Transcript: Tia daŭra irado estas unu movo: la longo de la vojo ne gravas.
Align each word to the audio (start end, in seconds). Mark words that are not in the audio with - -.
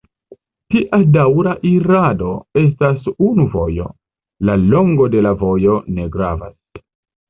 Tia 0.75 0.99
daŭra 1.17 1.53
irado 1.73 2.31
estas 2.63 3.13
unu 3.29 3.49
movo: 3.55 3.89
la 4.51 4.59
longo 4.75 5.11
de 5.17 5.27
la 5.31 5.39
vojo 5.47 5.81
ne 5.97 6.13
gravas. 6.21 6.63